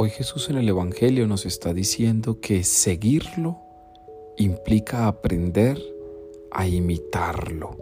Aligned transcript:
Hoy 0.00 0.10
Jesús 0.10 0.48
en 0.48 0.58
el 0.58 0.68
Evangelio 0.68 1.26
nos 1.26 1.44
está 1.44 1.74
diciendo 1.74 2.38
que 2.40 2.62
seguirlo 2.62 3.58
implica 4.36 5.08
aprender 5.08 5.76
a 6.52 6.68
imitarlo. 6.68 7.76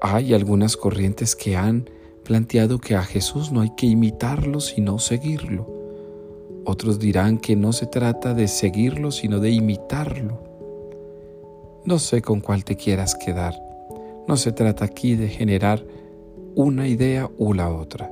Hay 0.00 0.32
algunas 0.32 0.76
corrientes 0.76 1.34
que 1.34 1.56
han 1.56 1.90
planteado 2.22 2.78
que 2.78 2.94
a 2.94 3.02
Jesús 3.02 3.50
no 3.50 3.62
hay 3.62 3.72
que 3.76 3.86
imitarlo 3.86 4.60
sino 4.60 5.00
seguirlo. 5.00 5.66
Otros 6.64 7.00
dirán 7.00 7.38
que 7.38 7.56
no 7.56 7.72
se 7.72 7.86
trata 7.86 8.32
de 8.32 8.46
seguirlo 8.46 9.10
sino 9.10 9.40
de 9.40 9.50
imitarlo. 9.50 10.40
No 11.84 11.98
sé 11.98 12.22
con 12.22 12.40
cuál 12.40 12.64
te 12.64 12.76
quieras 12.76 13.16
quedar. 13.16 13.60
No 14.28 14.36
se 14.36 14.52
trata 14.52 14.84
aquí 14.84 15.16
de 15.16 15.26
generar 15.26 15.84
una 16.54 16.86
idea 16.86 17.28
u 17.38 17.54
la 17.54 17.70
otra. 17.70 18.08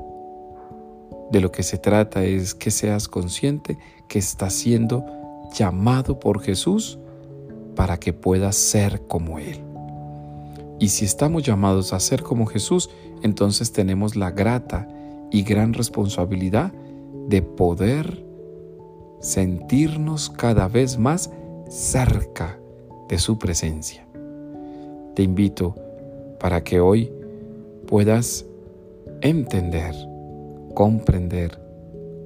De 1.35 1.41
lo 1.41 1.51
que 1.51 1.65
se 1.65 1.79
trata 1.79 2.23
es 2.23 2.55
que 2.55 2.71
seas 2.71 3.09
consciente 3.09 3.77
que 4.07 4.21
estás 4.21 4.53
siendo 4.53 5.05
llamado 5.53 6.21
por 6.21 6.41
Jesús 6.41 7.01
para 7.75 7.99
que 7.99 8.13
puedas 8.13 8.55
ser 8.55 9.09
como 9.09 9.41
Él. 9.41 9.59
Y 10.79 10.91
si 10.91 11.05
estamos 11.05 11.43
llamados 11.43 11.93
a 11.93 11.99
ser 11.99 12.23
como 12.23 12.47
Jesús, 12.47 12.89
entonces 13.25 13.73
tenemos 13.73 14.15
la 14.15 14.31
grata 14.31 14.87
y 15.33 15.43
gran 15.43 15.73
responsabilidad 15.73 16.73
de 17.27 17.43
poder 17.43 18.25
sentirnos 19.21 20.31
cada 20.31 20.69
vez 20.69 20.99
más 20.99 21.33
cerca 21.69 22.61
de 23.09 23.19
su 23.19 23.39
presencia. 23.39 24.07
Te 25.17 25.25
invito 25.25 25.75
para 26.39 26.63
que 26.63 26.79
hoy 26.79 27.11
puedas 27.89 28.47
entender 29.21 30.14
comprender, 30.75 31.61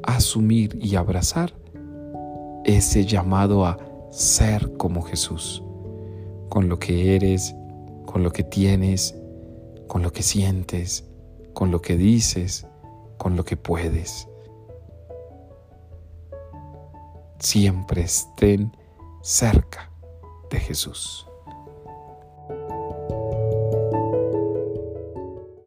asumir 0.03 0.79
y 0.81 0.97
abrazar 0.97 1.53
ese 2.65 3.05
llamado 3.05 3.65
a 3.65 3.79
ser 4.11 4.77
como 4.77 5.03
Jesús, 5.03 5.63
con 6.49 6.69
lo 6.69 6.79
que 6.79 7.15
eres, 7.15 7.55
con 8.07 8.23
lo 8.23 8.31
que 8.31 8.43
tienes, 8.43 9.15
con 9.87 10.03
lo 10.03 10.13
que 10.13 10.23
sientes, 10.23 11.05
con 11.53 11.71
lo 11.71 11.81
que 11.81 11.97
dices, 11.97 12.67
con 13.19 13.37
lo 13.37 13.45
que 13.45 13.57
puedes. 13.57 14.29
Siempre 17.39 18.03
estén 18.03 18.73
cerca 19.23 19.91
de 20.51 20.59
Jesús. 20.59 21.28